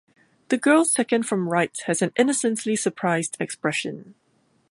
The 0.49 0.57
girl 0.57 0.83
second 0.83 1.27
from 1.27 1.47
right 1.47 1.77
has 1.85 2.01
an 2.01 2.11
innocently 2.15 2.75
surprised 2.75 3.37
expression. 3.39 4.15